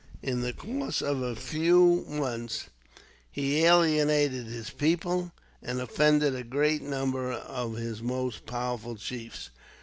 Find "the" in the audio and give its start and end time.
0.41-0.51